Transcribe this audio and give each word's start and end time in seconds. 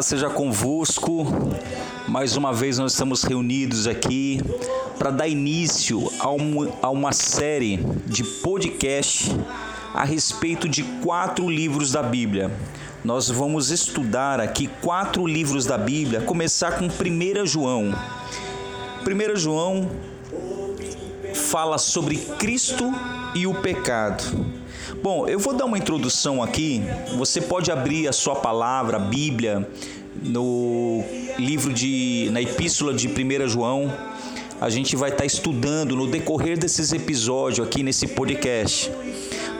paz 0.00 0.06
seja 0.06 0.30
convosco. 0.30 1.26
Mais 2.08 2.34
uma 2.34 2.54
vez 2.54 2.78
nós 2.78 2.92
estamos 2.92 3.22
reunidos 3.22 3.86
aqui 3.86 4.40
para 4.98 5.10
dar 5.10 5.28
início 5.28 6.10
a, 6.18 6.30
um, 6.30 6.72
a 6.80 6.88
uma 6.88 7.12
série 7.12 7.76
de 8.06 8.24
podcast 8.24 9.30
a 9.92 10.02
respeito 10.02 10.66
de 10.66 10.82
quatro 11.04 11.50
livros 11.50 11.92
da 11.92 12.02
Bíblia. 12.02 12.50
Nós 13.04 13.28
vamos 13.28 13.70
estudar 13.70 14.40
aqui 14.40 14.70
quatro 14.80 15.26
livros 15.26 15.66
da 15.66 15.76
Bíblia, 15.76 16.22
começar 16.22 16.78
com 16.78 16.86
1 16.86 17.44
João. 17.44 17.94
1 19.06 19.36
João 19.36 19.90
fala 21.34 21.76
sobre 21.76 22.16
Cristo 22.16 22.90
e 23.34 23.46
o 23.46 23.52
pecado. 23.52 24.24
Bom, 25.02 25.26
eu 25.26 25.38
vou 25.38 25.54
dar 25.54 25.64
uma 25.64 25.78
introdução 25.78 26.42
aqui. 26.42 26.82
Você 27.16 27.40
pode 27.40 27.72
abrir 27.72 28.06
a 28.06 28.12
sua 28.12 28.36
palavra, 28.36 28.98
a 28.98 29.00
Bíblia, 29.00 29.66
no 30.22 31.04
livro 31.38 31.72
de 31.72 32.28
na 32.32 32.40
epístola 32.40 32.92
de 32.94 33.08
1 33.08 33.48
João. 33.48 33.92
A 34.60 34.68
gente 34.68 34.94
vai 34.94 35.10
estar 35.10 35.24
estudando 35.24 35.96
no 35.96 36.06
decorrer 36.06 36.58
desses 36.58 36.92
episódios 36.92 37.66
aqui 37.66 37.82
nesse 37.82 38.06
podcast. 38.08 38.90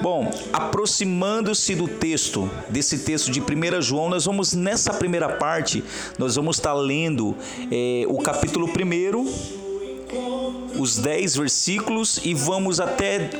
Bom, 0.02 0.30
aproximando-se 0.52 1.74
do 1.74 1.88
texto, 1.88 2.50
desse 2.68 2.98
texto 2.98 3.30
de 3.30 3.40
1 3.40 3.82
João, 3.82 4.08
nós 4.08 4.24
vamos 4.24 4.54
nessa 4.54 4.92
primeira 4.92 5.28
parte, 5.28 5.82
nós 6.18 6.36
vamos 6.36 6.56
estar 6.56 6.74
lendo 6.74 7.36
é, 7.70 8.04
o 8.08 8.18
capítulo 8.18 8.66
1 8.66 9.70
os 10.78 10.96
dez 10.96 11.36
versículos 11.36 12.20
e 12.24 12.34
vamos 12.34 12.80
até 12.80 13.30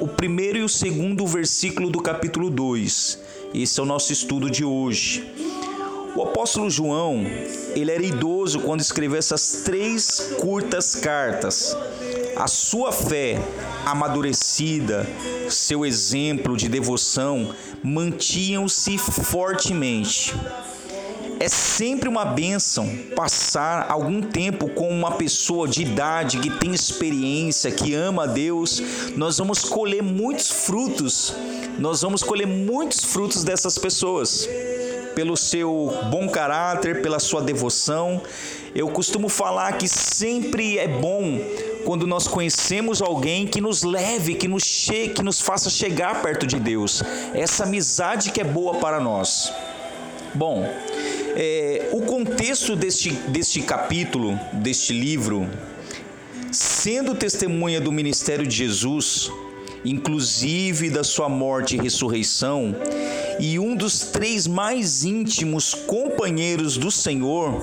o 0.00 0.08
primeiro 0.08 0.58
e 0.58 0.62
o 0.62 0.68
segundo 0.68 1.26
versículo 1.26 1.90
do 1.90 2.00
capítulo 2.00 2.50
2. 2.50 3.18
Esse 3.54 3.80
é 3.80 3.82
o 3.82 3.86
nosso 3.86 4.12
estudo 4.12 4.50
de 4.50 4.64
hoje. 4.64 5.24
O 6.16 6.22
apóstolo 6.22 6.70
João, 6.70 7.26
ele 7.74 7.90
era 7.90 8.02
idoso 8.02 8.60
quando 8.60 8.80
escreveu 8.80 9.18
essas 9.18 9.60
três 9.66 10.32
curtas 10.40 10.94
cartas. 10.94 11.76
A 12.34 12.46
sua 12.46 12.90
fé 12.90 13.38
amadurecida, 13.84 15.06
seu 15.50 15.84
exemplo 15.84 16.56
de 16.56 16.70
devoção 16.70 17.54
mantinham-se 17.82 18.96
fortemente. 18.96 20.34
É 21.38 21.48
sempre 21.50 22.08
uma 22.08 22.24
bênção 22.24 22.88
passar 23.14 23.86
algum 23.90 24.22
tempo 24.22 24.70
com 24.70 24.88
uma 24.88 25.12
pessoa 25.12 25.68
de 25.68 25.82
idade 25.82 26.38
que 26.38 26.48
tem 26.48 26.72
experiência, 26.72 27.70
que 27.70 27.92
ama 27.92 28.24
a 28.24 28.26
Deus. 28.26 28.82
Nós 29.16 29.36
vamos 29.36 29.62
colher 29.62 30.02
muitos 30.02 30.50
frutos, 30.50 31.34
nós 31.78 32.00
vamos 32.00 32.22
colher 32.22 32.46
muitos 32.46 33.04
frutos 33.04 33.44
dessas 33.44 33.76
pessoas, 33.76 34.48
pelo 35.16 35.34
seu 35.34 35.98
bom 36.10 36.28
caráter, 36.28 37.00
pela 37.00 37.18
sua 37.18 37.40
devoção. 37.40 38.20
Eu 38.74 38.86
costumo 38.88 39.30
falar 39.30 39.78
que 39.78 39.88
sempre 39.88 40.76
é 40.78 40.86
bom 40.86 41.40
quando 41.86 42.06
nós 42.06 42.28
conhecemos 42.28 43.00
alguém 43.00 43.46
que 43.46 43.58
nos 43.58 43.82
leve, 43.82 44.34
que 44.34 44.46
nos 44.46 44.62
chegue, 44.62 45.14
que 45.14 45.22
nos 45.22 45.40
faça 45.40 45.70
chegar 45.70 46.20
perto 46.20 46.46
de 46.46 46.60
Deus. 46.60 47.02
Essa 47.32 47.64
amizade 47.64 48.30
que 48.30 48.42
é 48.42 48.44
boa 48.44 48.74
para 48.74 49.00
nós. 49.00 49.50
Bom, 50.34 50.70
é, 51.34 51.88
o 51.92 52.02
contexto 52.02 52.76
deste, 52.76 53.12
deste 53.12 53.62
capítulo, 53.62 54.38
deste 54.52 54.92
livro, 54.92 55.48
sendo 56.52 57.14
testemunha 57.14 57.80
do 57.80 57.90
ministério 57.90 58.46
de 58.46 58.54
Jesus, 58.54 59.32
inclusive 59.86 60.90
da 60.90 61.04
sua 61.04 61.28
morte 61.28 61.76
e 61.76 61.80
ressurreição, 61.80 62.74
e 63.38 63.58
um 63.58 63.74
dos 63.74 64.00
três 64.00 64.46
mais 64.46 65.04
íntimos 65.04 65.74
companheiros 65.74 66.76
do 66.76 66.90
Senhor, 66.90 67.62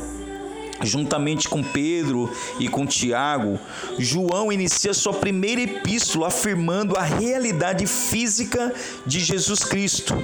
juntamente 0.81 1.47
com 1.47 1.63
Pedro 1.63 2.31
e 2.59 2.67
com 2.67 2.85
Tiago, 2.85 3.59
João 3.99 4.51
inicia 4.51 4.93
sua 4.93 5.13
primeira 5.13 5.61
epístola 5.61 6.27
afirmando 6.27 6.95
a 6.97 7.01
realidade 7.01 7.85
física 7.85 8.73
de 9.05 9.19
Jesus 9.19 9.63
Cristo, 9.63 10.15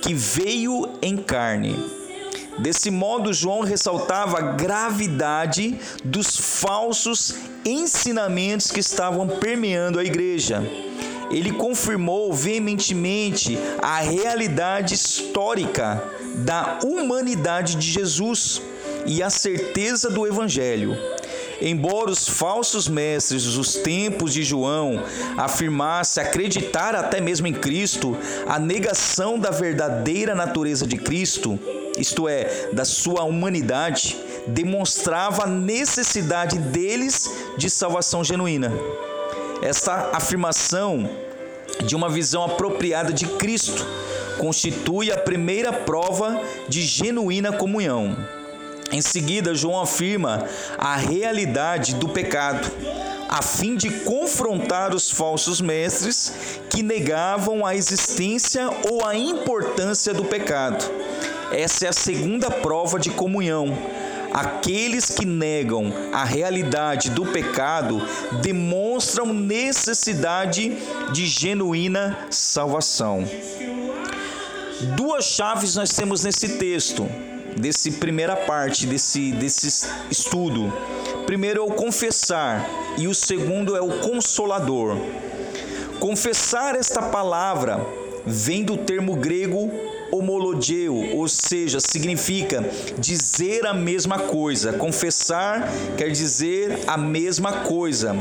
que 0.00 0.14
veio 0.14 0.88
em 1.02 1.16
carne 1.16 1.76
Desse 2.58 2.90
modo, 2.90 3.32
João 3.32 3.62
ressaltava 3.62 4.38
a 4.38 4.52
gravidade 4.52 5.78
dos 6.04 6.36
falsos 6.36 7.34
ensinamentos 7.64 8.70
que 8.70 8.78
estavam 8.78 9.26
permeando 9.26 9.98
a 9.98 10.04
igreja. 10.04 10.62
Ele 11.34 11.52
confirmou 11.52 12.32
veementemente 12.32 13.58
a 13.82 14.00
realidade 14.00 14.94
histórica 14.94 16.02
da 16.36 16.78
humanidade 16.84 17.74
de 17.74 17.90
Jesus 17.90 18.62
e 19.04 19.22
a 19.22 19.28
certeza 19.28 20.08
do 20.08 20.26
Evangelho. 20.26 20.96
Embora 21.60 22.10
os 22.10 22.28
falsos 22.28 22.88
mestres 22.88 23.44
dos 23.44 23.74
tempos 23.74 24.32
de 24.32 24.42
João 24.42 25.02
afirmassem 25.36 26.22
acreditar 26.22 26.94
até 26.94 27.20
mesmo 27.20 27.46
em 27.46 27.52
Cristo, 27.52 28.16
a 28.46 28.58
negação 28.58 29.38
da 29.38 29.50
verdadeira 29.50 30.34
natureza 30.34 30.86
de 30.86 30.96
Cristo 30.96 31.58
isto 31.98 32.28
é, 32.28 32.70
da 32.72 32.84
sua 32.84 33.22
humanidade, 33.22 34.16
demonstrava 34.46 35.44
a 35.44 35.46
necessidade 35.46 36.58
deles 36.58 37.30
de 37.56 37.70
salvação 37.70 38.24
genuína. 38.24 38.72
Esta 39.64 40.10
afirmação 40.12 41.08
de 41.86 41.96
uma 41.96 42.10
visão 42.10 42.44
apropriada 42.44 43.14
de 43.14 43.26
Cristo 43.26 43.86
constitui 44.36 45.10
a 45.10 45.16
primeira 45.16 45.72
prova 45.72 46.38
de 46.68 46.82
genuína 46.82 47.50
comunhão. 47.50 48.14
Em 48.92 49.00
seguida, 49.00 49.54
João 49.54 49.80
afirma 49.80 50.46
a 50.76 50.96
realidade 50.96 51.94
do 51.94 52.10
pecado, 52.10 52.70
a 53.26 53.40
fim 53.40 53.74
de 53.74 53.88
confrontar 53.90 54.94
os 54.94 55.10
falsos 55.10 55.62
mestres 55.62 56.60
que 56.68 56.82
negavam 56.82 57.64
a 57.64 57.74
existência 57.74 58.68
ou 58.90 59.02
a 59.02 59.16
importância 59.16 60.12
do 60.12 60.26
pecado 60.26 60.84
essa 61.54 61.86
é 61.86 61.88
a 61.88 61.92
segunda 61.92 62.50
prova 62.50 62.98
de 62.98 63.10
comunhão. 63.10 63.78
Aqueles 64.34 65.10
que 65.10 65.24
negam 65.24 65.92
a 66.12 66.24
realidade 66.24 67.08
do 67.08 67.24
pecado 67.24 68.02
demonstram 68.42 69.32
necessidade 69.32 70.76
de 71.12 71.24
genuína 71.24 72.18
salvação. 72.32 73.24
Duas 74.96 75.24
chaves 75.24 75.76
nós 75.76 75.92
temos 75.92 76.24
nesse 76.24 76.58
texto, 76.58 77.08
desse 77.56 77.92
primeira 77.92 78.34
parte 78.34 78.88
desse, 78.88 79.30
desse 79.30 79.88
estudo. 80.10 80.72
Primeiro 81.26 81.60
é 81.60 81.64
o 81.64 81.70
confessar 81.70 82.68
e 82.98 83.06
o 83.06 83.14
segundo 83.14 83.76
é 83.76 83.80
o 83.80 84.00
consolador. 84.00 84.96
Confessar 86.00 86.74
esta 86.74 87.00
palavra 87.02 88.03
vem 88.26 88.64
do 88.64 88.76
termo 88.76 89.16
grego 89.16 89.70
homologeu, 90.10 91.16
ou 91.16 91.28
seja, 91.28 91.80
significa 91.80 92.64
dizer 92.98 93.66
a 93.66 93.74
mesma 93.74 94.18
coisa. 94.18 94.72
Confessar 94.74 95.68
quer 95.96 96.10
dizer 96.10 96.80
a 96.86 96.96
mesma 96.96 97.64
coisa. 97.64 98.14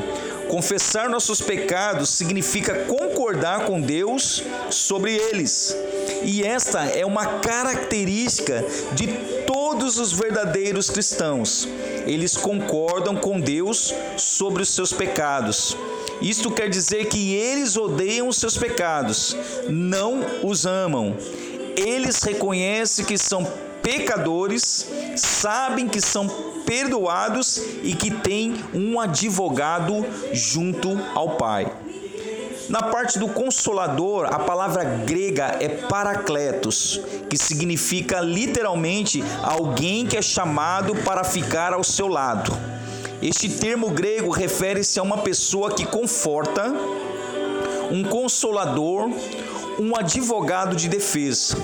Confessar 0.49 1.09
nossos 1.09 1.41
pecados 1.41 2.09
significa 2.09 2.85
concordar 2.85 3.65
com 3.65 3.79
Deus 3.79 4.43
sobre 4.69 5.15
eles. 5.15 5.75
E 6.23 6.43
esta 6.43 6.83
é 6.85 7.05
uma 7.05 7.39
característica 7.39 8.65
de 8.93 9.07
todos 9.45 9.97
os 9.97 10.11
verdadeiros 10.11 10.89
cristãos. 10.89 11.67
Eles 12.05 12.35
concordam 12.35 13.15
com 13.15 13.39
Deus 13.39 13.93
sobre 14.17 14.63
os 14.63 14.69
seus 14.69 14.91
pecados. 14.91 15.75
Isto 16.23 16.49
quer 16.49 16.69
dizer 16.69 17.05
que 17.05 17.35
eles 17.35 17.77
odeiam 17.77 18.27
os 18.27 18.37
seus 18.37 18.57
pecados, 18.57 19.35
não 19.69 20.21
os 20.41 20.65
amam 20.65 21.15
eles 21.75 22.21
reconhecem 22.21 23.05
que 23.05 23.17
são 23.17 23.45
pecadores, 23.81 24.87
sabem 25.15 25.87
que 25.87 25.99
são 25.99 26.27
perdoados 26.65 27.57
e 27.83 27.93
que 27.93 28.09
têm 28.09 28.55
um 28.73 28.99
advogado 28.99 30.05
junto 30.31 30.97
ao 31.13 31.35
Pai. 31.35 31.71
Na 32.69 32.81
parte 32.81 33.19
do 33.19 33.27
consolador, 33.27 34.25
a 34.25 34.39
palavra 34.39 34.83
grega 34.83 35.57
é 35.59 35.67
paracletos, 35.67 37.01
que 37.29 37.37
significa 37.37 38.21
literalmente 38.21 39.21
alguém 39.43 40.07
que 40.07 40.15
é 40.15 40.21
chamado 40.21 40.95
para 41.03 41.23
ficar 41.25 41.73
ao 41.73 41.83
seu 41.83 42.07
lado. 42.07 42.57
Este 43.23 43.47
termo 43.47 43.89
grego 43.89 44.29
refere-se 44.31 44.99
a 44.99 45.01
uma 45.01 45.19
pessoa 45.19 45.71
que 45.71 45.85
conforta, 45.85 46.73
um 47.89 48.03
consolador, 48.03 49.09
um 49.79 49.95
advogado 49.95 50.75
de 50.75 50.89
defesa. 50.89 51.55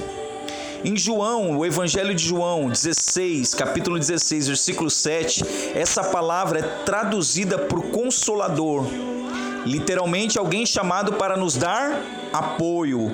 Em 0.85 0.95
João, 0.95 1.57
o 1.57 1.65
Evangelho 1.65 2.15
de 2.15 2.23
João 2.23 2.69
16, 2.69 3.53
capítulo 3.55 3.99
16, 3.99 4.47
versículo 4.47 4.89
7, 4.89 5.43
essa 5.75 6.01
palavra 6.01 6.59
é 6.59 6.83
traduzida 6.85 7.59
por 7.59 7.87
consolador, 7.87 8.85
literalmente 9.65 10.39
alguém 10.39 10.65
chamado 10.65 11.11
para 11.15 11.35
nos 11.35 11.57
dar 11.57 12.01
apoio, 12.31 13.13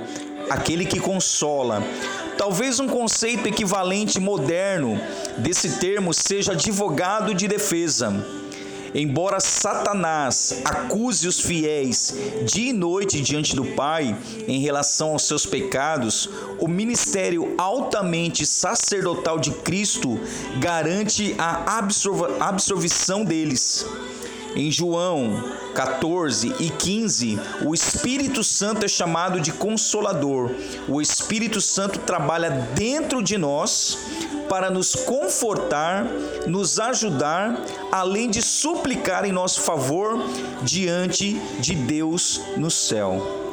aquele 0.52 0.86
que 0.86 1.00
consola. 1.00 1.82
Talvez 2.38 2.80
um 2.80 2.88
conceito 2.88 3.48
equivalente 3.48 4.20
moderno 4.20 5.00
desse 5.38 5.80
termo 5.80 6.14
seja 6.14 6.52
advogado 6.52 7.34
de 7.34 7.48
defesa. 7.48 8.14
Embora 8.94 9.42
Satanás 9.42 10.62
acuse 10.64 11.28
os 11.28 11.42
fiéis 11.42 12.16
dia 12.46 12.70
e 12.70 12.74
noite 12.74 13.20
diante 13.20 13.54
do 13.54 13.66
Pai 13.66 14.18
em 14.48 14.62
relação 14.62 15.10
aos 15.10 15.24
seus 15.24 15.46
pecados, 15.46 16.30
o 16.60 16.68
ministério 16.68 17.56
altamente 17.58 18.46
sacerdotal 18.46 19.38
de 19.38 19.52
Cristo 19.52 20.18
garante 20.60 21.36
a 21.38 21.78
absorvição 22.40 23.26
deles. 23.26 23.86
Em 24.56 24.72
João 24.72 25.44
14 25.74 26.56
e 26.60 26.70
15, 26.70 27.38
o 27.66 27.74
Espírito 27.74 28.42
Santo 28.42 28.86
é 28.86 28.88
chamado 28.88 29.40
de 29.40 29.52
Consolador. 29.52 30.50
O 30.88 31.02
Espírito 31.02 31.60
Santo 31.60 32.00
trabalha 32.00 32.50
dentro 32.74 33.22
de 33.22 33.38
nós 33.38 33.98
para 34.48 34.70
nos 34.70 34.96
confortar, 34.96 36.06
nos 36.48 36.80
ajudar, 36.80 37.62
além 37.92 38.30
de 38.30 38.42
suplicar 38.42 39.26
em 39.26 39.32
nosso 39.32 39.62
favor 39.62 40.24
diante 40.62 41.34
de 41.60 41.76
Deus 41.76 42.40
no 42.56 42.72
céu. 42.72 43.45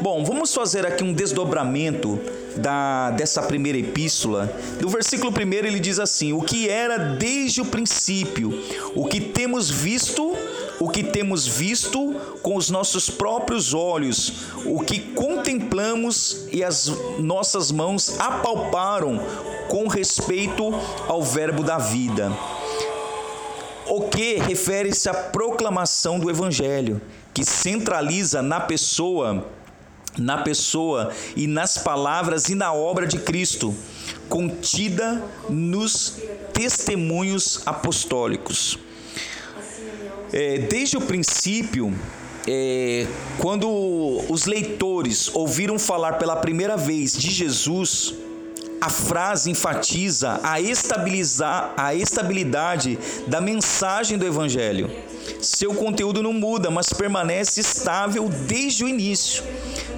Bom, 0.00 0.24
vamos 0.24 0.54
fazer 0.54 0.86
aqui 0.86 1.02
um 1.02 1.12
desdobramento 1.12 2.20
da, 2.56 3.10
dessa 3.10 3.42
primeira 3.42 3.78
epístola. 3.78 4.52
No 4.80 4.88
versículo 4.88 5.32
1 5.32 5.52
ele 5.52 5.80
diz 5.80 5.98
assim: 5.98 6.32
O 6.32 6.42
que 6.42 6.68
era 6.68 6.98
desde 6.98 7.60
o 7.60 7.64
princípio, 7.64 8.62
o 8.94 9.06
que 9.06 9.20
temos 9.20 9.70
visto, 9.70 10.36
o 10.78 10.88
que 10.88 11.02
temos 11.02 11.46
visto 11.46 12.14
com 12.42 12.56
os 12.56 12.70
nossos 12.70 13.10
próprios 13.10 13.74
olhos, 13.74 14.46
o 14.64 14.80
que 14.80 15.00
contemplamos 15.00 16.46
e 16.52 16.62
as 16.62 16.92
nossas 17.18 17.72
mãos 17.72 18.18
apalparam 18.18 19.20
com 19.68 19.88
respeito 19.88 20.72
ao 21.08 21.22
Verbo 21.22 21.62
da 21.62 21.78
vida. 21.78 22.32
O 23.86 24.02
que 24.02 24.34
refere-se 24.36 25.08
à 25.08 25.14
proclamação 25.14 26.18
do 26.18 26.30
Evangelho, 26.30 27.00
que 27.32 27.42
centraliza 27.42 28.42
na 28.42 28.60
pessoa, 28.60 29.46
na 30.18 30.38
pessoa 30.38 31.12
e 31.36 31.46
nas 31.46 31.78
palavras 31.78 32.48
e 32.48 32.54
na 32.54 32.72
obra 32.72 33.06
de 33.06 33.18
Cristo, 33.18 33.74
contida 34.28 35.24
nos 35.48 36.16
testemunhos 36.52 37.62
apostólicos. 37.64 38.78
É, 40.32 40.58
desde 40.58 40.96
o 40.96 41.00
princípio, 41.00 41.94
é, 42.46 43.06
quando 43.38 43.68
os 44.28 44.44
leitores 44.44 45.30
ouviram 45.34 45.78
falar 45.78 46.14
pela 46.14 46.36
primeira 46.36 46.76
vez 46.76 47.16
de 47.16 47.30
Jesus, 47.30 48.14
a 48.80 48.88
frase 48.88 49.50
enfatiza 49.50 50.40
a, 50.42 50.60
estabilizar, 50.60 51.72
a 51.76 51.94
estabilidade 51.94 52.98
da 53.26 53.40
mensagem 53.40 54.16
do 54.16 54.26
Evangelho. 54.26 54.90
Seu 55.40 55.74
conteúdo 55.74 56.22
não 56.22 56.32
muda, 56.32 56.70
mas 56.70 56.92
permanece 56.92 57.60
estável 57.60 58.28
desde 58.28 58.84
o 58.84 58.88
início. 58.88 59.42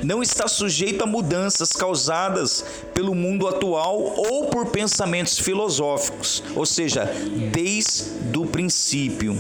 Não 0.03 0.23
está 0.23 0.49
sujeito 0.49 1.05
a 1.05 1.07
mudanças 1.07 1.73
causadas 1.73 2.65
pelo 2.95 3.15
mundo 3.15 3.47
atual 3.47 3.99
ou 4.17 4.47
por 4.47 4.67
pensamentos 4.67 5.39
filosóficos, 5.39 6.43
ou 6.57 6.65
seja, 6.65 7.05
desde 7.53 8.39
o 8.39 8.47
princípio. 8.47 9.39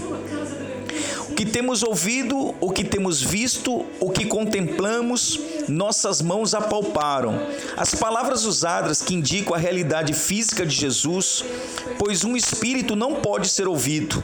O 1.28 1.34
que 1.34 1.46
temos 1.46 1.82
ouvido, 1.82 2.54
o 2.60 2.70
que 2.70 2.84
temos 2.84 3.22
visto, 3.22 3.87
o 3.98 4.10
que 4.10 4.26
contemplamos, 4.26 5.40
nossas 5.70 6.20
mãos 6.20 6.55
apalparam. 6.55 7.40
As 7.76 7.94
palavras 7.94 8.44
usadas 8.44 9.00
que 9.00 9.14
indicam 9.14 9.55
a 9.55 9.58
realidade 9.58 10.12
física 10.12 10.67
de 10.67 10.75
Jesus, 10.75 11.44
pois 11.99 12.25
um 12.25 12.37
espírito 12.37 12.96
não 12.96 13.17
pode 13.17 13.49
ser 13.49 13.69
ouvido, 13.69 14.22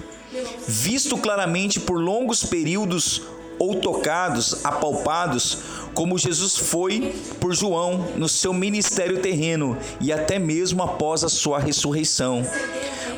visto 0.66 1.16
claramente 1.16 1.80
por 1.80 2.00
longos 2.00 2.44
períodos 2.44 3.22
ou 3.58 3.76
tocados, 3.76 4.64
apalpados, 4.64 5.58
como 5.94 6.18
Jesus 6.18 6.56
foi 6.56 7.14
por 7.40 7.54
João 7.54 8.12
no 8.16 8.28
seu 8.28 8.52
ministério 8.52 9.22
terreno 9.22 9.78
e 9.98 10.12
até 10.12 10.38
mesmo 10.38 10.82
após 10.82 11.24
a 11.24 11.28
sua 11.28 11.58
ressurreição 11.58 12.44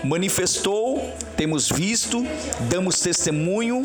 manifestou, 0.04 1.12
temos 1.36 1.68
visto, 1.68 2.24
damos 2.68 3.00
testemunho, 3.00 3.84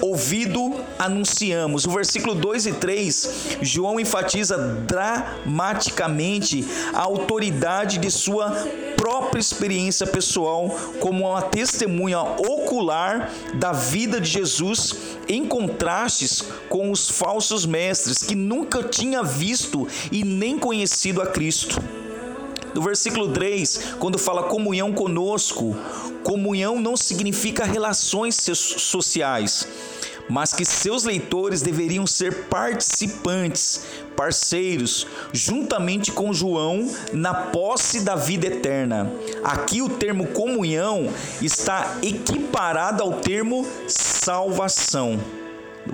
ouvido, 0.00 0.74
anunciamos. 0.98 1.84
O 1.86 1.90
versículo 1.90 2.34
2 2.34 2.66
e 2.66 2.72
3, 2.72 3.58
João 3.62 4.00
enfatiza 4.00 4.58
dramaticamente 4.86 6.64
a 6.92 7.00
autoridade 7.00 7.98
de 7.98 8.10
sua 8.10 8.50
própria 8.96 9.40
experiência 9.40 10.06
pessoal 10.06 10.68
como 11.00 11.28
uma 11.30 11.42
testemunha 11.42 12.20
ocular 12.20 13.32
da 13.54 13.72
vida 13.72 14.20
de 14.20 14.28
Jesus 14.28 14.94
em 15.28 15.46
contrastes 15.46 16.42
com 16.68 16.90
os 16.90 17.08
falsos 17.08 17.64
mestres 17.64 18.18
que 18.18 18.34
nunca 18.34 18.82
tinha 18.82 19.22
visto 19.22 19.86
e 20.10 20.24
nem 20.24 20.58
conhecido 20.58 21.22
a 21.22 21.26
Cristo. 21.26 21.80
No 22.78 22.84
versículo 22.84 23.32
3, 23.32 23.96
quando 23.98 24.16
fala 24.20 24.44
comunhão 24.44 24.92
conosco, 24.92 25.76
comunhão 26.22 26.78
não 26.78 26.96
significa 26.96 27.64
relações 27.64 28.36
sociais, 28.36 29.66
mas 30.28 30.52
que 30.52 30.64
seus 30.64 31.02
leitores 31.02 31.60
deveriam 31.60 32.06
ser 32.06 32.44
participantes, 32.44 33.82
parceiros, 34.14 35.08
juntamente 35.32 36.12
com 36.12 36.32
João, 36.32 36.88
na 37.12 37.34
posse 37.34 38.04
da 38.04 38.14
vida 38.14 38.46
eterna. 38.46 39.12
Aqui 39.42 39.82
o 39.82 39.88
termo 39.88 40.28
comunhão 40.28 41.12
está 41.42 41.98
equiparado 42.00 43.02
ao 43.02 43.14
termo 43.14 43.66
salvação 43.88 45.18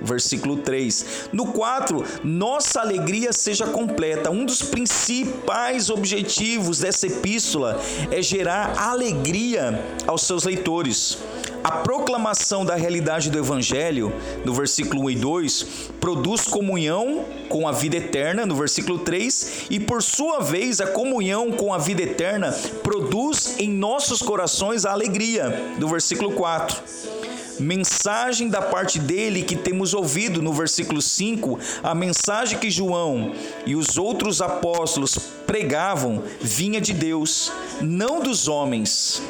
versículo 0.01 0.57
3. 0.57 1.29
No 1.31 1.47
4, 1.47 2.03
nossa 2.23 2.81
alegria 2.81 3.31
seja 3.33 3.65
completa. 3.65 4.31
Um 4.31 4.45
dos 4.45 4.61
principais 4.61 5.89
objetivos 5.89 6.79
dessa 6.79 7.07
epístola 7.07 7.81
é 8.11 8.21
gerar 8.21 8.77
alegria 8.77 9.83
aos 10.07 10.23
seus 10.23 10.43
leitores. 10.43 11.17
A 11.63 11.71
proclamação 11.71 12.63
da 12.63 12.75
realidade 12.75 13.31
do 13.31 13.39
Evangelho, 13.39 14.13
no 14.45 14.53
versículo 14.53 15.05
1 15.05 15.09
e 15.09 15.15
2, 15.15 15.65
produz 15.99 16.43
comunhão 16.43 17.25
com 17.49 17.67
a 17.67 17.71
vida 17.71 17.97
eterna, 17.97 18.45
no 18.45 18.55
versículo 18.55 18.99
3, 18.99 19.65
e 19.71 19.79
por 19.79 20.03
sua 20.03 20.41
vez 20.41 20.79
a 20.79 20.85
comunhão 20.85 21.51
com 21.51 21.73
a 21.73 21.79
vida 21.79 22.03
eterna 22.03 22.51
produz 22.83 23.55
em 23.57 23.67
nossos 23.67 24.21
corações 24.21 24.85
a 24.85 24.91
alegria, 24.91 25.73
no 25.79 25.87
versículo 25.87 26.33
4 26.33 27.14
mensagem 27.59 28.49
da 28.49 28.61
parte 28.61 28.99
dele 28.99 29.43
que 29.43 29.55
temos 29.55 29.93
ouvido 29.93 30.41
no 30.41 30.53
versículo 30.53 31.01
5, 31.01 31.59
a 31.83 31.95
mensagem 31.95 32.59
que 32.59 32.69
João 32.69 33.33
e 33.65 33.75
os 33.75 33.97
outros 33.97 34.41
apóstolos 34.41 35.17
pregavam 35.45 36.23
vinha 36.41 36.81
de 36.81 36.93
Deus, 36.93 37.51
não 37.81 38.21
dos 38.21 38.47
homens. 38.47 39.21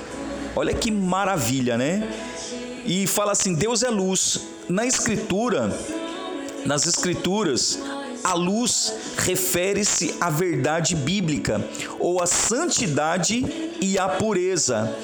Olha 0.55 0.73
que 0.73 0.89
maravilha, 0.89 1.77
né? 1.77 2.09
E 2.85 3.07
fala 3.07 3.31
assim: 3.31 3.53
Deus 3.53 3.83
é 3.83 3.89
luz. 3.89 4.39
Na 4.67 4.85
escritura, 4.85 5.77
nas 6.65 6.87
escrituras, 6.87 7.79
a 8.23 8.33
luz 8.33 8.91
refere-se 9.17 10.15
à 10.19 10.31
verdade 10.31 10.95
bíblica 10.95 11.63
ou 11.99 12.21
à 12.21 12.25
santidade 12.25 13.45
e 13.79 13.99
à 13.99 14.09
pureza 14.09 14.97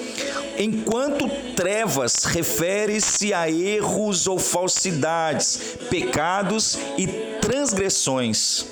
enquanto 0.62 1.30
trevas 1.56 2.25
refere-se 2.25 3.34
a 3.34 3.50
erros 3.50 4.27
ou 4.27 4.38
falsidades, 4.38 5.77
pecados 5.89 6.77
e 6.98 7.08
transgressões. 7.41 8.65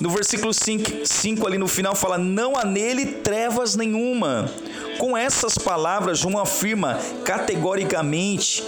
No 0.00 0.10
versículo 0.10 0.52
5, 0.52 1.46
ali 1.46 1.56
no 1.58 1.66
final, 1.66 1.94
fala: 1.94 2.18
Não 2.18 2.56
há 2.56 2.64
nele 2.64 3.06
trevas 3.06 3.76
nenhuma. 3.76 4.50
Com 4.98 5.16
essas 5.16 5.58
palavras, 5.58 6.18
João 6.18 6.38
afirma 6.38 6.98
categoricamente 7.24 8.62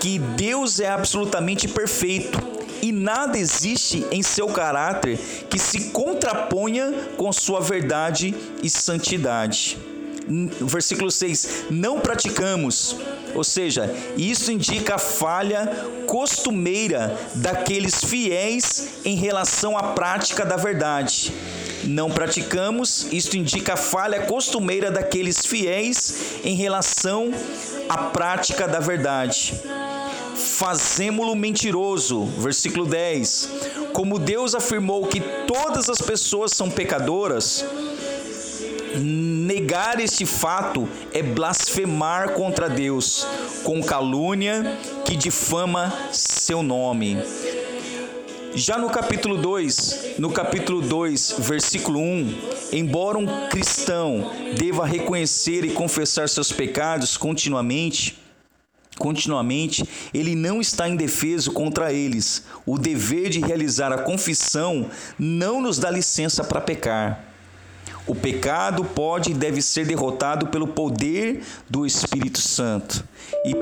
que 0.00 0.18
Deus 0.18 0.80
é 0.80 0.88
absolutamente 0.88 1.68
perfeito 1.68 2.38
e 2.82 2.92
nada 2.92 3.38
existe 3.38 4.06
em 4.10 4.22
seu 4.22 4.48
caráter 4.48 5.18
que 5.48 5.58
se 5.58 5.90
contraponha 5.90 6.92
com 7.16 7.32
sua 7.32 7.60
verdade 7.60 8.34
e 8.62 8.68
santidade 8.68 9.78
versículo 10.60 11.10
6, 11.10 11.66
não 11.70 12.00
praticamos. 12.00 12.96
Ou 13.34 13.44
seja, 13.44 13.94
isso 14.16 14.52
indica 14.52 14.94
a 14.94 14.98
falha 14.98 15.66
costumeira 16.06 17.18
daqueles 17.34 18.04
fiéis 18.04 18.88
em 19.04 19.16
relação 19.16 19.76
à 19.76 19.92
prática 19.94 20.44
da 20.44 20.56
verdade. 20.56 21.32
Não 21.84 22.10
praticamos, 22.10 23.06
isto 23.12 23.36
indica 23.36 23.74
a 23.74 23.76
falha 23.76 24.22
costumeira 24.22 24.90
daqueles 24.90 25.44
fiéis 25.44 26.40
em 26.42 26.54
relação 26.54 27.30
à 27.88 27.98
prática 27.98 28.66
da 28.66 28.80
verdade. 28.80 29.54
fazemo-lo 30.34 31.34
mentiroso. 31.34 32.24
Versículo 32.38 32.86
10. 32.86 33.48
Como 33.92 34.18
Deus 34.18 34.54
afirmou 34.54 35.06
que 35.06 35.20
todas 35.46 35.88
as 35.88 36.00
pessoas 36.00 36.52
são 36.52 36.70
pecadoras, 36.70 37.64
negar 39.00 40.00
este 40.00 40.24
fato 40.26 40.88
é 41.12 41.22
blasfemar 41.22 42.32
contra 42.32 42.68
Deus, 42.68 43.26
com 43.62 43.82
calúnia 43.82 44.78
que 45.04 45.16
difama 45.16 45.92
seu 46.12 46.62
nome. 46.62 47.18
Já 48.54 48.78
no 48.78 48.88
capítulo 48.88 49.36
2, 49.36 50.14
no 50.18 50.30
capítulo 50.30 50.80
2, 50.80 51.36
versículo 51.40 51.98
1, 51.98 52.38
embora 52.72 53.18
um 53.18 53.48
cristão 53.48 54.30
deva 54.56 54.86
reconhecer 54.86 55.64
e 55.64 55.72
confessar 55.72 56.28
seus 56.28 56.52
pecados 56.52 57.16
continuamente, 57.16 58.16
continuamente, 58.96 59.84
ele 60.12 60.36
não 60.36 60.60
está 60.60 60.88
indefeso 60.88 61.50
contra 61.50 61.92
eles. 61.92 62.44
O 62.64 62.78
dever 62.78 63.28
de 63.28 63.40
realizar 63.40 63.92
a 63.92 63.98
confissão 63.98 64.88
não 65.18 65.60
nos 65.60 65.78
dá 65.78 65.90
licença 65.90 66.44
para 66.44 66.60
pecar. 66.60 67.33
O 68.06 68.14
pecado 68.14 68.84
pode 68.84 69.30
e 69.30 69.34
deve 69.34 69.62
ser 69.62 69.86
derrotado 69.86 70.48
pelo 70.48 70.68
poder 70.68 71.42
do 71.68 71.86
Espírito 71.86 72.38
Santo 72.38 73.02
e 73.46 73.54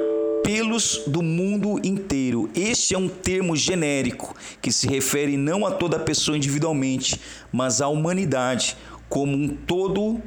pelos 0.43 1.03
do 1.07 1.23
mundo 1.23 1.81
inteiro. 1.85 2.51
Este 2.53 2.95
é 2.95 2.99
um 2.99 3.09
termo 3.09 3.55
genérico 3.55 4.35
que 4.61 4.73
se 4.73 4.89
refere 4.89 5.37
não 5.37 5.65
a 5.65 5.71
toda 5.71 5.99
pessoa 5.99 6.37
individualmente, 6.37 7.21
mas 7.53 7.81
à 7.81 7.87
humanidade 7.87 8.77
como 9.09 9.37
um 9.37 9.49
todo, 9.49 10.21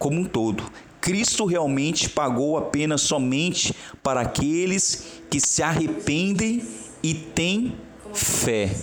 como 0.00 0.20
um 0.20 0.24
todo. 0.24 0.64
Cristo 1.00 1.44
realmente 1.44 2.08
pagou 2.08 2.58
a 2.58 2.62
pena 2.62 2.98
somente 2.98 3.72
para 4.02 4.22
aqueles 4.22 5.04
que 5.30 5.38
se 5.38 5.62
arrependem 5.62 6.60
e 7.02 7.14
têm 7.14 7.76
fé. 8.12 8.74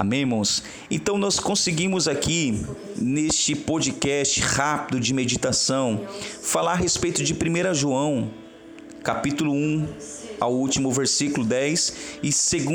Amém, 0.00 0.20
irmãos? 0.20 0.62
Então, 0.88 1.18
nós 1.18 1.40
conseguimos 1.40 2.06
aqui, 2.06 2.64
neste 2.96 3.56
podcast 3.56 4.40
rápido 4.40 5.00
de 5.00 5.12
meditação, 5.12 6.06
falar 6.40 6.74
a 6.74 6.76
respeito 6.76 7.24
de 7.24 7.34
1 7.34 7.74
João, 7.74 8.30
capítulo 9.02 9.52
1, 9.52 9.88
ao 10.38 10.54
último 10.54 10.92
versículo 10.92 11.44
10, 11.44 11.96
e, 12.22 12.30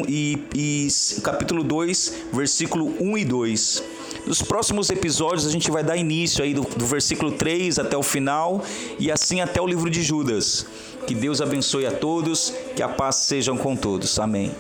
e, 0.10 0.44
e 0.54 1.22
capítulo 1.22 1.64
2, 1.64 2.14
versículo 2.34 2.94
1 3.00 3.18
e 3.18 3.24
2. 3.24 3.84
Nos 4.28 4.42
próximos 4.42 4.90
episódios 4.90 5.46
a 5.46 5.50
gente 5.50 5.72
vai 5.72 5.82
dar 5.82 5.96
início 5.96 6.44
aí 6.44 6.54
do, 6.54 6.64
do 6.64 6.86
versículo 6.86 7.32
3 7.32 7.80
até 7.80 7.96
o 7.96 8.04
final 8.04 8.62
e 9.00 9.10
assim 9.10 9.40
até 9.40 9.62
o 9.62 9.66
livro 9.66 9.90
de 9.90 10.04
Judas. 10.04 10.66
Que 11.08 11.16
Deus 11.16 11.40
abençoe 11.40 11.86
a 11.86 11.92
todos, 11.94 12.54
que 12.76 12.84
a 12.84 12.90
paz 12.90 13.16
sejam 13.16 13.56
com 13.56 13.78
todos. 13.78 14.20
Amém. 14.20 14.52